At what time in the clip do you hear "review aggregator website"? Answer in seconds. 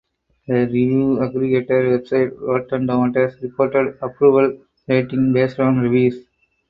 0.61-2.33